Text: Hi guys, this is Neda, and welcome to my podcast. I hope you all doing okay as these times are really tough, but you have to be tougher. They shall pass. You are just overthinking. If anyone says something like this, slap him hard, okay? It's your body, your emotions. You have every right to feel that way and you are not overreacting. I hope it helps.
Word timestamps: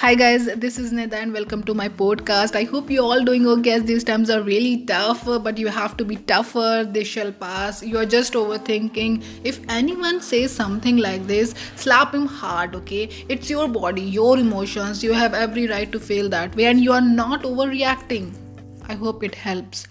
Hi 0.00 0.14
guys, 0.14 0.44
this 0.54 0.78
is 0.78 0.92
Neda, 0.92 1.14
and 1.14 1.32
welcome 1.32 1.64
to 1.64 1.74
my 1.74 1.88
podcast. 1.88 2.54
I 2.54 2.62
hope 2.62 2.88
you 2.88 3.02
all 3.02 3.24
doing 3.24 3.48
okay 3.48 3.72
as 3.72 3.82
these 3.82 4.04
times 4.04 4.30
are 4.30 4.42
really 4.42 4.84
tough, 4.84 5.24
but 5.24 5.58
you 5.58 5.66
have 5.66 5.96
to 5.96 6.04
be 6.04 6.14
tougher. 6.14 6.86
They 6.88 7.02
shall 7.02 7.32
pass. 7.32 7.82
You 7.82 7.98
are 7.98 8.06
just 8.06 8.34
overthinking. 8.34 9.24
If 9.42 9.58
anyone 9.68 10.20
says 10.20 10.52
something 10.52 10.98
like 10.98 11.26
this, 11.26 11.52
slap 11.74 12.14
him 12.14 12.26
hard, 12.26 12.76
okay? 12.76 13.08
It's 13.28 13.50
your 13.50 13.66
body, 13.66 14.02
your 14.02 14.38
emotions. 14.38 15.02
You 15.02 15.14
have 15.14 15.34
every 15.34 15.66
right 15.66 15.90
to 15.90 15.98
feel 15.98 16.28
that 16.28 16.54
way 16.54 16.66
and 16.66 16.80
you 16.80 16.92
are 16.92 17.00
not 17.00 17.42
overreacting. 17.42 18.32
I 18.88 18.94
hope 18.94 19.24
it 19.24 19.34
helps. 19.34 19.88